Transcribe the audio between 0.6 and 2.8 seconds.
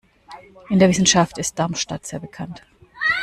In der Wissenschaft ist Darmstadt sehr bekannt.